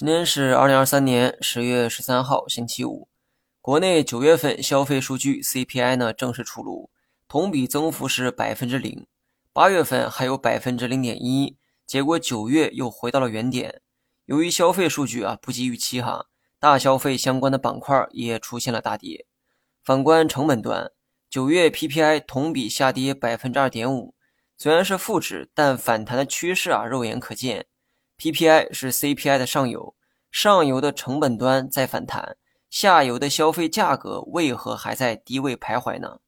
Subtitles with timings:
[0.00, 3.10] 今天是二零二三年十月十三号，星期五。
[3.60, 6.88] 国内九月份消费数据 CPI 呢正式出炉，
[7.28, 9.06] 同比增幅是百分之零。
[9.52, 13.82] 八月份还有百分之零点一，结果九月又回到了原点。
[14.24, 16.28] 由于消费数据啊不及预期哈，
[16.58, 19.26] 大消费相关的板块也出现了大跌。
[19.84, 20.90] 反观成本端，
[21.28, 24.14] 九月 PPI 同比下跌百分之二点五，
[24.56, 27.66] 虽然是负值，但反弹的趋势啊肉眼可见。
[28.20, 29.94] PPI 是 CPI 的上游，
[30.30, 32.36] 上游的成本端在反弹，
[32.68, 36.18] 下游的消费价格为何还在低位徘徊呢？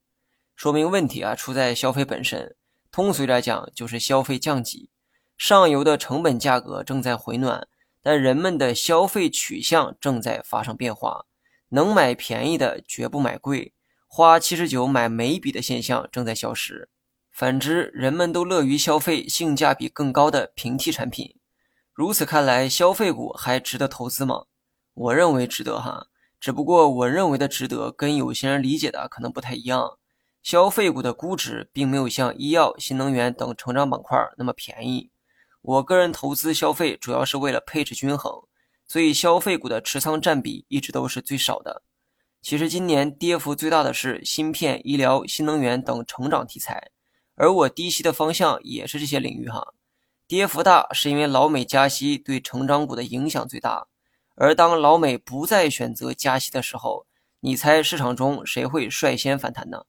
[0.56, 2.56] 说明问题啊出在消费本身。
[2.90, 4.88] 通俗来讲，就是消费降级。
[5.36, 7.68] 上游的成本价格正在回暖，
[8.02, 11.26] 但人们的消费取向正在发生变化，
[11.68, 13.74] 能买便宜的绝不买贵，
[14.06, 16.88] 花七十九买眉笔的现象正在消失。
[17.30, 21.36] 反之，人们都乐于消费性价比更高的平替产品。
[22.02, 24.46] 如此看来，消费股还值得投资吗？
[24.92, 26.08] 我认为值得哈，
[26.40, 30.00] 只不过我认为的值得跟有些人理解的可能不太一样。
[30.42, 35.12] 消费股的估值并没有像医药、新能源等成长板块那么便宜。
[35.60, 38.32] 我个人投资消费主要是为了配置均衡，
[38.88, 41.84] 所以消费股的持仓占比一直都是最少的。
[42.40, 46.90] 其实今年跌幅最大的是芯片、医疗、新能源等成长题材，
[47.36, 49.64] 而我低吸的方向也是这些领域哈。
[50.32, 53.88] 跌幅大是因为老美加息对成长股的影响最大，
[54.34, 57.06] 而当老美不再选择加息的时候，
[57.40, 59.84] 你猜市场中谁会率先反弹呢？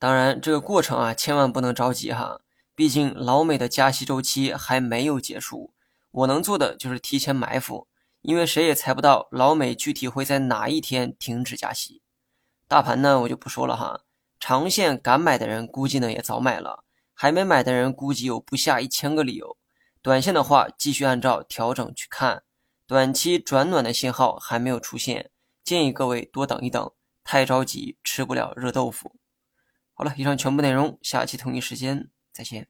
[0.00, 2.40] 当然，这个过程啊，千万不能着急哈，
[2.74, 5.72] 毕竟老美的加息周期还没有结束。
[6.10, 7.86] 我能做的就是提前埋伏，
[8.22, 12.02] 因为谁也猜不到老美具体会在哪一天停止加息。
[12.66, 14.00] 大盘呢，我就不说了哈，
[14.40, 16.82] 长线敢买的人估计呢也早买了，
[17.14, 19.56] 还没买的人估计有不下一千个理由。
[20.06, 22.44] 短线的话，继续按照调整去看，
[22.86, 25.32] 短期转暖的信号还没有出现，
[25.64, 26.92] 建议各位多等一等，
[27.24, 29.16] 太着急吃不了热豆腐。
[29.94, 32.68] 好了，以上全部内容，下期同一时间再见。